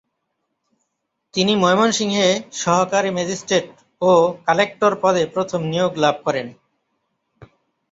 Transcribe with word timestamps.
তিনি 1.33 1.53
ময়মনসিংহে 1.55 2.27
সহকারী 2.61 3.09
ম্যাজিস্ট্রেট 3.13 3.67
ও 4.01 4.11
কালেক্টর 4.47 4.93
পদে 5.03 5.23
প্রথম 5.33 5.61
নিয়োগ 5.71 5.91
লাভ 6.03 6.15
করেন। 6.25 6.47